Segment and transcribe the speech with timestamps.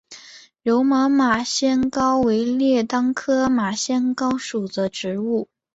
[0.63, 5.47] 柔毛马先蒿为列当科马先蒿属的植物。